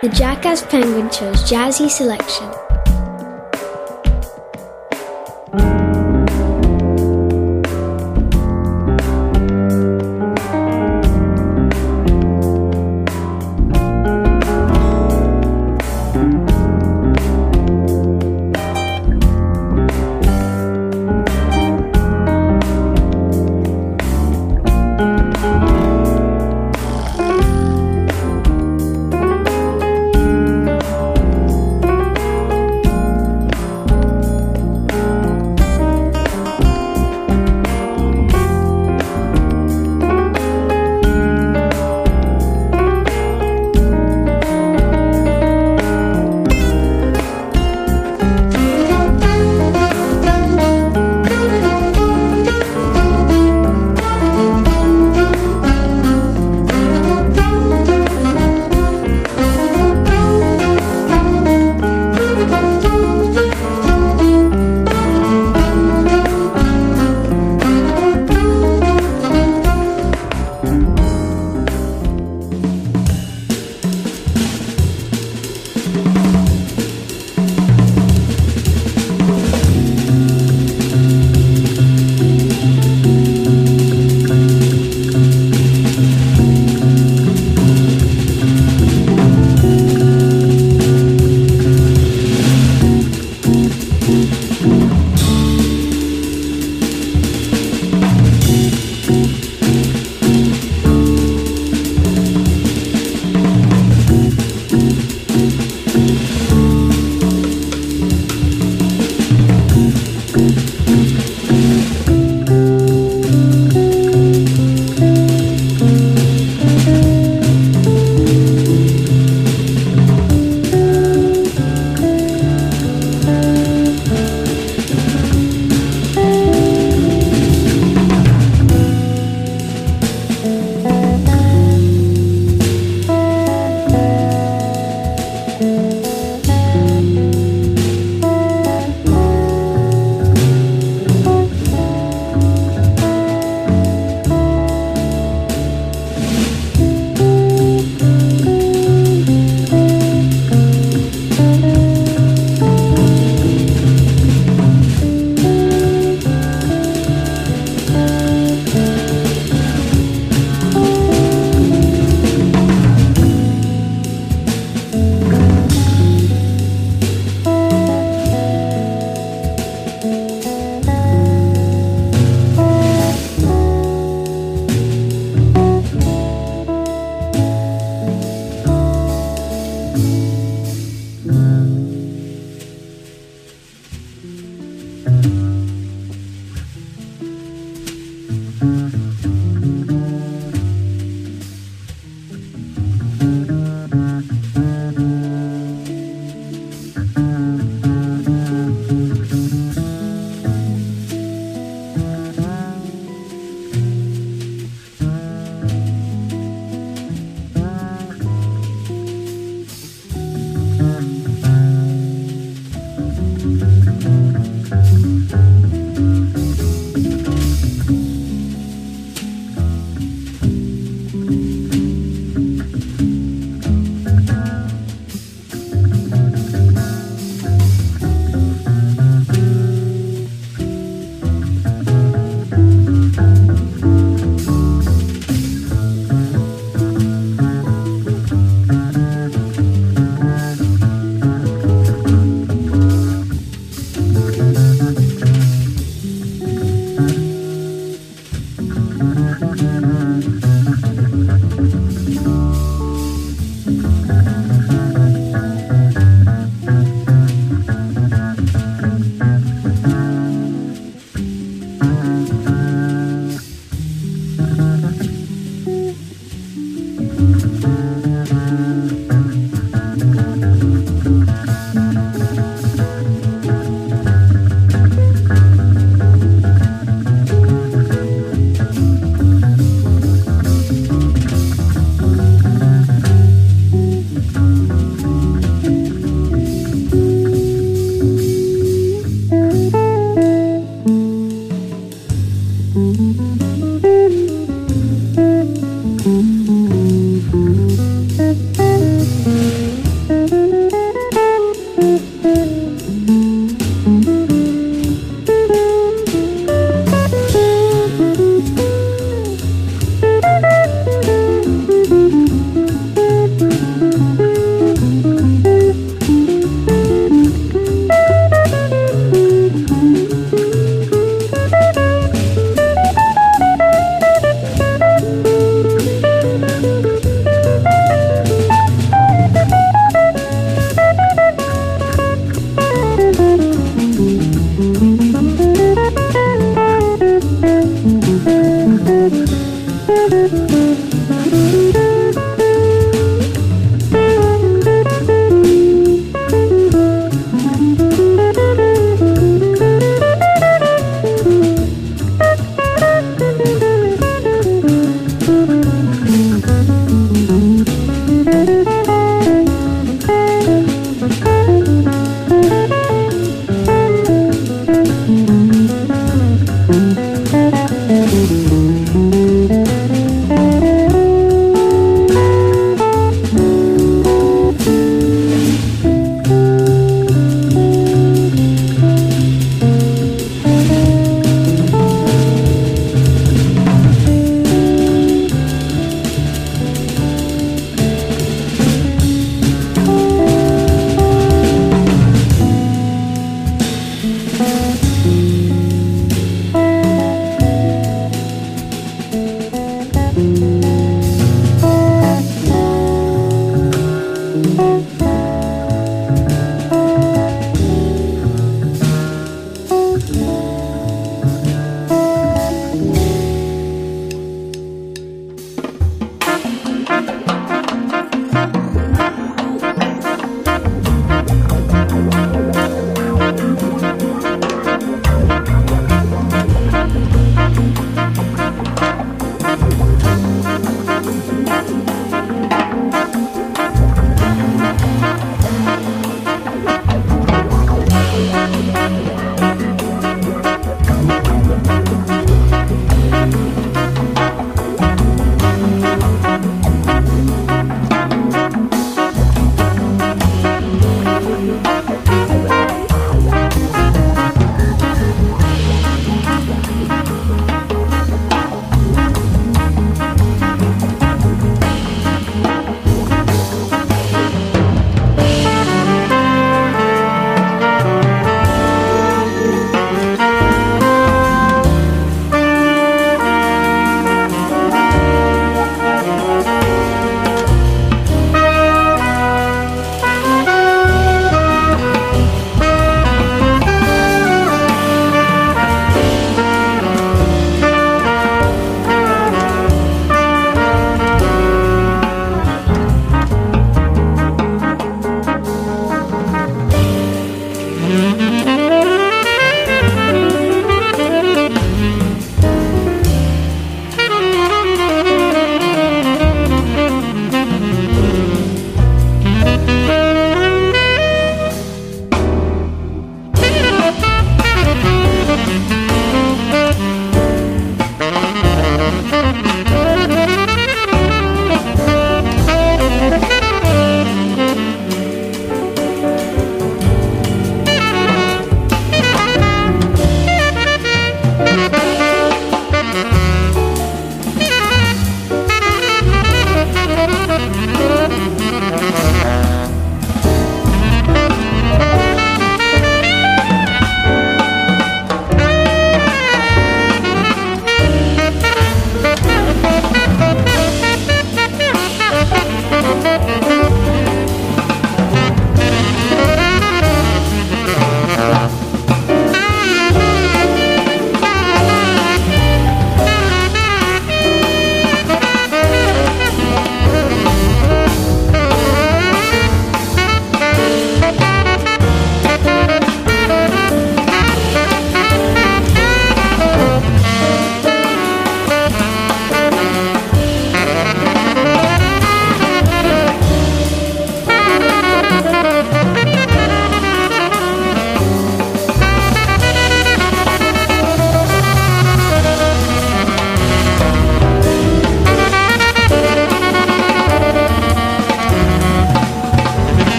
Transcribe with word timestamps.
The 0.00 0.08
Jackass 0.10 0.62
Penguin 0.62 1.10
chose 1.10 1.42
jazzy 1.42 1.90
selection. 1.90 2.67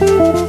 Música 0.00 0.41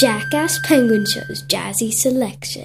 Jackass 0.00 0.60
Penguin 0.60 1.04
Show's 1.04 1.42
Jazzy 1.48 1.90
Selection. 1.90 2.62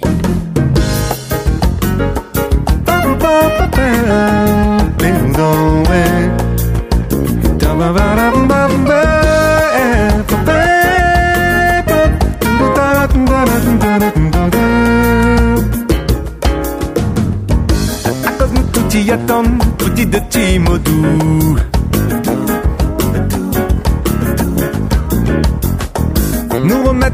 À 18.24 18.30
cause 18.38 18.52
nous 18.52 18.62
tout 18.72 18.96
y 18.96 19.10
attendent, 19.10 19.58
petit 19.78 20.06
de 20.06 20.20
petits 20.20 20.60
mots 20.60 20.78
doux. 20.78 21.56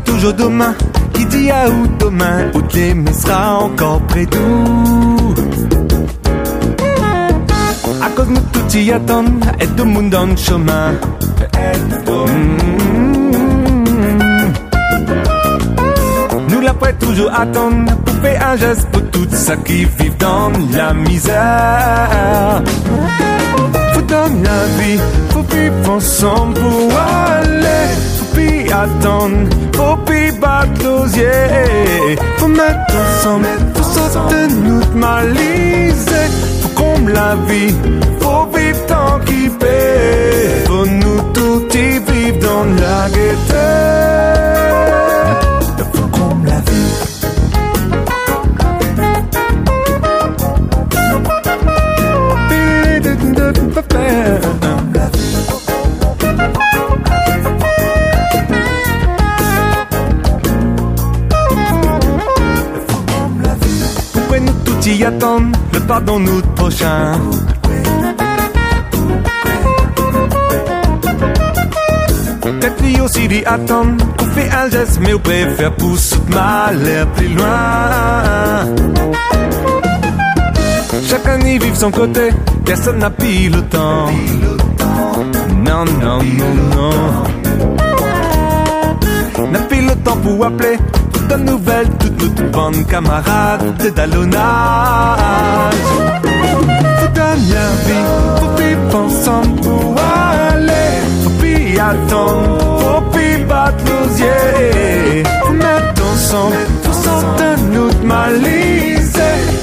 Toujours 0.04 0.32
demain, 0.34 0.74
qui 1.14 1.24
dit 1.26 1.50
à 1.50 1.68
où 1.68 1.86
demain, 1.98 2.50
les 2.74 2.94
mais 2.94 3.12
sera 3.12 3.58
encore 3.58 4.00
près 4.02 4.26
d'où? 4.26 5.34
À 8.02 8.08
cause 8.10 8.28
nous 8.28 8.40
tout 8.52 8.76
y 8.76 8.92
attendent, 8.92 9.44
et 9.60 9.66
tout 9.66 9.84
le 9.84 9.90
monde 9.90 10.10
dans 10.10 10.26
le 10.26 10.36
chemin. 10.36 10.92
Mm. 12.06 12.60
Nous 16.48 16.60
l'après 16.60 16.92
toujours 16.94 17.30
attendre 17.32 17.92
pour 18.04 18.14
faire 18.16 18.48
un 18.48 18.56
geste 18.56 18.88
pour 18.90 19.02
tout 19.10 19.26
ça 19.30 19.56
qui 19.56 19.84
vivent 19.84 20.16
dans 20.18 20.50
la 20.72 20.94
misère. 20.94 22.62
Faut 23.92 24.02
dans 24.02 24.30
la 24.44 24.66
vie, 24.78 24.98
faut 25.30 25.42
vivre 25.42 25.90
ensemble 25.90 26.60
attendre, 28.82 29.48
battre 30.40 30.82
l'osier. 30.84 32.16
Faut 32.38 32.48
mettre 32.48 32.94
ensemble, 33.02 33.46
faut 33.74 34.28
de 34.30 34.68
notre 34.68 34.94
malice. 34.94 36.06
Faut 36.62 36.68
comble 36.80 37.12
la 37.12 37.34
vie, 37.46 37.74
faut 38.20 38.46
vivre 38.56 38.86
tant 38.86 39.18
qu'il 39.26 39.50
paie. 39.50 40.64
Faut 40.66 40.86
nous 40.86 41.20
tout 41.34 41.62
y 41.74 41.98
vivre 42.10 42.38
dans 42.40 42.64
la 42.64 43.08
gaieté. 43.10 44.59
Le 65.02 65.80
pardon 65.88 66.20
nous 66.20 66.42
prochain. 66.54 67.12
Peut-être 72.42 72.82
lui 72.82 73.00
aussi 73.00 73.26
d'y 73.26 73.42
attendre 73.46 74.04
On 74.20 74.24
fait 74.26 74.50
un 74.50 74.68
geste 74.68 75.00
mais 75.00 75.14
on 75.14 75.18
préfère 75.18 75.74
pousser 75.76 76.18
mal 76.28 76.82
l'air 76.82 77.06
plus 77.12 77.28
loin. 77.28 77.46
Chacun 81.08 81.40
y 81.46 81.58
vive 81.58 81.76
son 81.76 81.90
côté 81.90 82.28
Personne 82.66 82.98
n'a 82.98 83.08
pris 83.08 83.48
le 83.48 83.62
temps. 83.62 84.06
Non, 85.64 85.84
non, 85.86 86.18
non, 86.18 86.54
non. 86.76 87.24
N'a 89.50 89.60
pris 89.60 89.80
le 89.80 89.94
temps 90.04 90.16
pour 90.16 90.44
appeler 90.44 90.76
de 91.30 91.36
nouvelles 91.36 91.88
toutes 91.98 92.22
notre 92.22 92.50
bande 92.50 92.86
camarades 92.88 93.76
de 93.78 93.90
Dallonage 93.90 94.30
Faut 96.98 97.12
donner 97.14 97.52
la 97.54 97.68
vie, 97.86 98.08
faut 98.38 98.62
vivre 98.62 98.96
ensemble 99.04 99.60
pour 99.60 99.94
aller 99.98 100.90
Faut 101.22 101.30
plus 101.40 101.78
attendre, 101.78 102.58
faut 102.80 103.10
plus 103.12 103.44
battre 103.44 103.84
l'osier 103.86 105.22
Faut 105.42 105.52
mettre 105.52 106.02
ensemble, 106.12 106.56
faut 106.82 106.92
sortir 106.92 107.56
notre 107.72 108.02
malice 108.02 109.18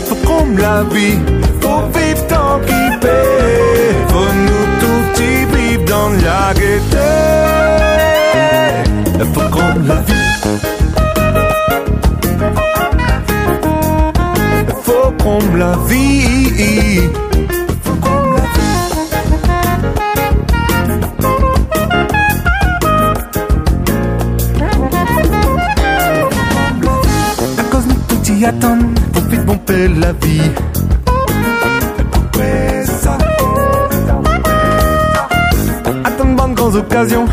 Faut 0.08 0.16
prendre 0.16 0.58
la 0.60 0.84
vie, 0.84 1.20
faut 1.62 1.84
vivre 1.98 2.28
tant 2.28 2.60
qu'il 2.66 3.00
paie 3.00 3.96
Faut 4.10 4.34
nous 4.48 4.68
tout 4.82 5.22
y 5.22 5.46
vivre 5.56 5.86
dans 5.86 6.10
la 6.26 6.54
gaieté 6.54 7.47
prendre 15.28 15.58
la 15.58 15.76
vie. 15.90 17.02
À 27.58 27.64
cause 27.72 27.86
nous 27.88 28.02
tout 28.08 28.32
y 28.32 28.46
attendre, 28.46 28.86
faut 29.14 29.22
vite 29.30 29.46
bomber 29.46 29.88
la 30.00 30.14
vie. 30.14 30.52
Attendre 36.06 36.36
bonnes 36.38 36.54
grandes 36.54 36.76
occasions, 36.76 37.26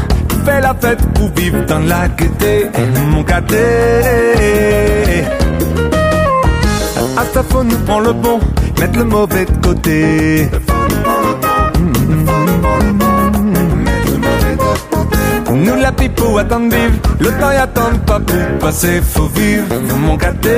fais 0.45 0.61
la 0.61 0.75
fête 0.75 1.03
pour 1.15 1.29
vivre 1.37 1.65
dans 1.67 1.79
la 1.79 2.09
gaieté, 2.09 2.67
mon 3.13 3.23
cadet. 3.23 4.25
Faut 7.51 7.63
nous 7.63 7.77
prendre 7.79 8.07
le 8.07 8.13
bon, 8.13 8.41
mettre 8.81 8.99
le 8.99 9.05
mauvais 9.05 9.45
de 9.45 9.67
côté. 9.67 10.49
Nous 15.53 15.77
la 15.77 15.93
pipe 15.93 16.15
pour 16.17 16.39
attendre 16.39 16.75
vivre, 16.75 16.95
le 17.21 17.31
temps 17.31 17.53
y 17.53 17.57
attend 17.57 17.97
pas 18.07 18.19
pour 18.21 18.59
passer, 18.61 19.01
faut 19.03 19.29
vivre 19.29 19.67
mon 20.01 20.17
cadet. 20.17 20.51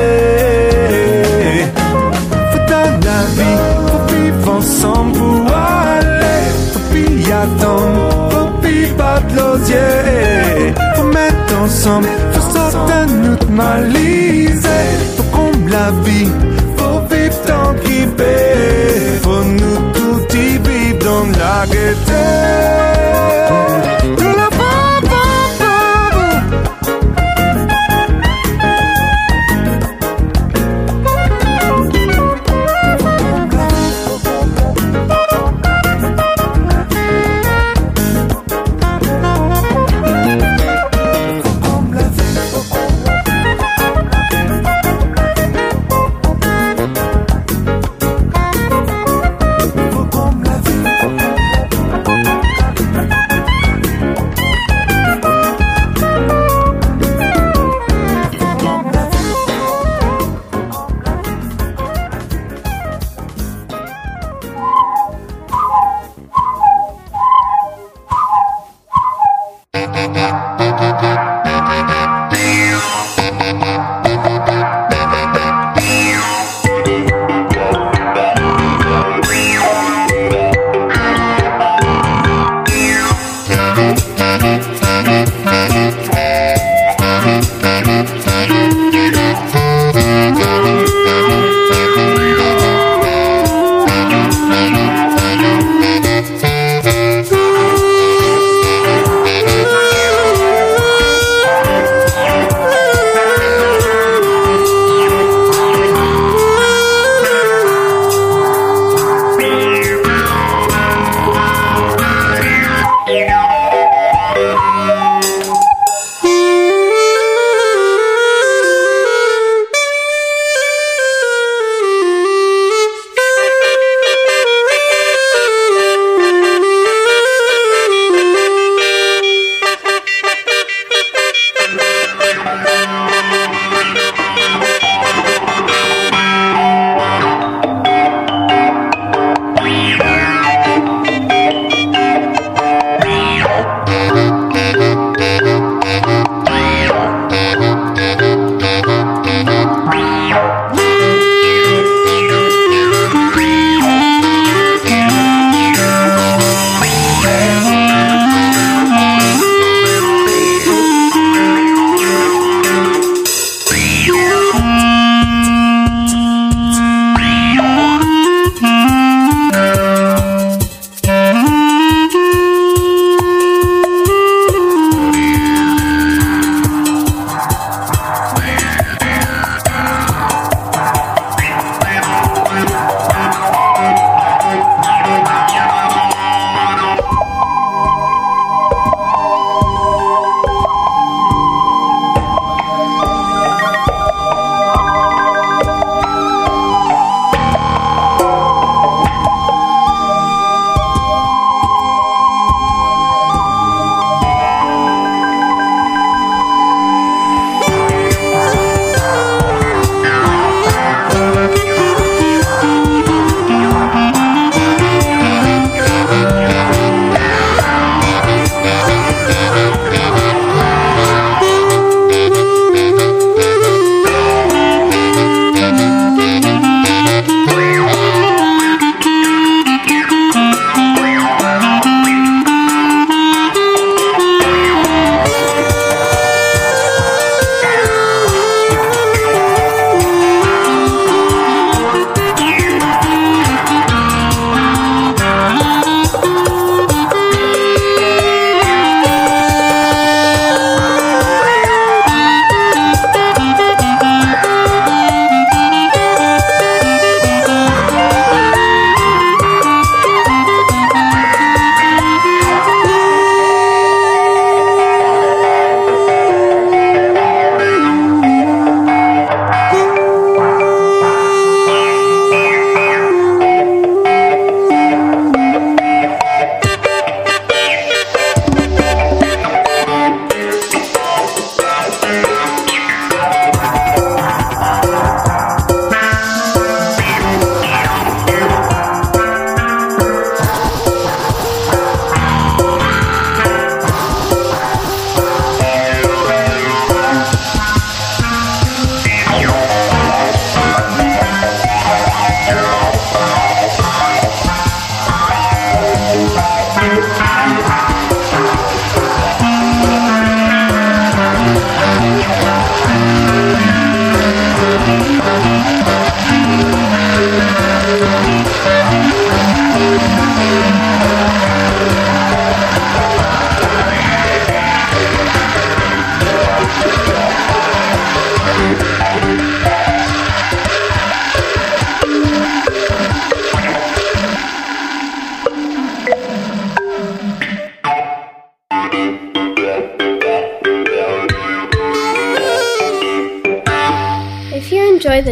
Faut 2.52 2.58
la 2.70 3.20
vie, 3.36 3.58
faut 3.86 4.04
vivre 4.14 4.50
ensemble 4.56 5.12
pour 5.18 5.46
aller, 5.54 6.44
faut 6.72 6.80
plus 6.90 7.32
attendre, 7.32 8.30
faut 8.30 8.50
plus 8.60 8.86
battre 8.96 9.34
l'osier. 9.36 10.74
Faut 10.96 11.04
mettre 11.04 11.60
ensemble, 11.62 12.08
faut 12.32 12.50
sortir 12.52 13.06
notre 13.22 13.50
malice, 13.50 14.66
faut 15.16 15.35
la 15.76 15.90
vie, 16.04 16.30
faut 16.76 17.00
vivre 17.10 17.40
tant 17.48 17.74
qu'il 17.82 18.08
paie. 18.18 19.20
Faut 19.22 19.44
nous 19.60 19.78
tout 19.96 20.22
y 20.34 20.50
vivre 20.66 20.98
dans 21.04 21.26
la. 21.38 22.05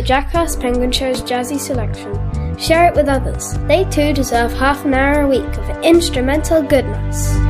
Enjoy 0.05 0.15
the 0.17 0.23
Jack 0.23 0.35
Ross 0.35 0.57
Penguin 0.57 0.93
Show's 0.93 1.23
jazzy 1.23 1.59
selection, 1.59 2.59
share 2.59 2.89
it 2.89 2.95
with 2.95 3.09
others. 3.09 3.55
They 3.67 3.85
too 3.85 4.13
deserve 4.13 4.53
half 4.53 4.85
an 4.85 4.95
hour 4.95 5.23
a 5.23 5.29
week 5.29 5.59
of 5.59 5.85
instrumental 5.85 6.63
goodness. 6.63 7.44